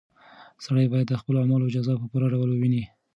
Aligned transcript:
سړی 0.63 0.85
باید 0.91 1.07
د 1.09 1.13
خپلو 1.21 1.37
اعمالو 1.41 1.71
جزا 1.75 1.93
په 1.99 2.05
پوره 2.11 2.27
ډول 2.33 2.49
وویني. 2.51 2.83